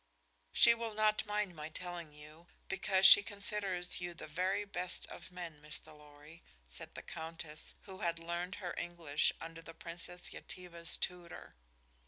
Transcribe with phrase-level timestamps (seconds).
[0.51, 5.31] "She will not mind my telling you, because she considers you the very best of
[5.31, 5.95] men, Mr.
[5.95, 11.53] Lorry," said the Countess, who had learned her English under the Princess Yetive's tutor.